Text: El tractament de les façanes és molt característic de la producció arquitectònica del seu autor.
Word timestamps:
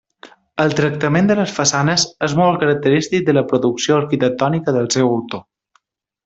El 0.61 0.71
tractament 0.79 1.27
de 1.31 1.35
les 1.39 1.51
façanes 1.57 2.05
és 2.29 2.33
molt 2.39 2.59
característic 2.63 3.29
de 3.29 3.37
la 3.39 3.45
producció 3.53 3.99
arquitectònica 4.05 4.75
del 4.79 4.91
seu 4.97 5.13
autor. 5.19 5.47